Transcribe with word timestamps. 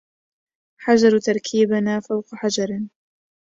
حجر 0.83 1.19
تركيبنا 1.19 1.99
فوق 1.99 2.35
حجر 2.35 2.69